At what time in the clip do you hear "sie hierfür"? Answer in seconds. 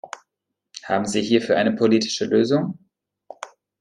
1.05-1.57